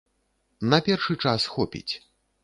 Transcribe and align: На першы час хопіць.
На 0.71 0.79
першы 0.87 1.17
час 1.25 1.45
хопіць. 1.57 1.93